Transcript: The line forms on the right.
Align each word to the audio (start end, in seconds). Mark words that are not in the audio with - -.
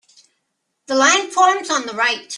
The 0.87 0.95
line 0.95 1.29
forms 1.29 1.69
on 1.69 1.85
the 1.85 1.93
right. 1.93 2.27